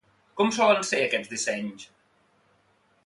[0.39, 1.87] Com solen ser aquests dissenys?